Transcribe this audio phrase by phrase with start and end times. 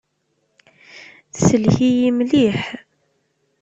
[1.35, 2.59] Tsellek-iyi mliḥ.